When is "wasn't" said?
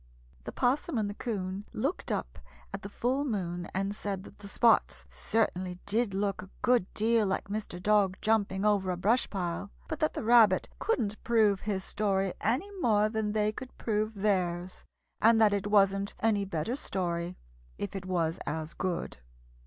15.67-16.15